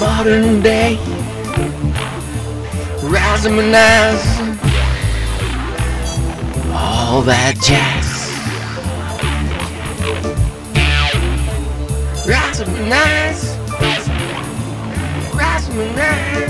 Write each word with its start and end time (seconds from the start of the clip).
modern 0.00 0.62
day. 0.62 0.96
Razzmanazz 3.12 4.22
All 6.72 7.20
that 7.22 7.54
jazz. 7.56 8.08
Razzmanazz 12.26 13.40
Razzmanazz 15.38 16.49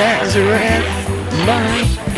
Nazareth, 0.00 0.86
my 1.44 2.09